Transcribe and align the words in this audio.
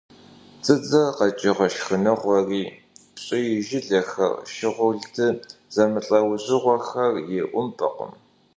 Дзыдзэр 0.61 1.07
къэкӀыгъэ 1.17 1.67
шхыныгъуэри- 1.73 2.63
пщӀий 3.15 3.51
жылэхэр, 3.67 4.33
шыгъурлды 4.53 5.27
зэмылӀэужьыгъуэхэр- 5.73 7.13
и 7.37 7.39
Ӏумпэмкъым. 7.53 8.11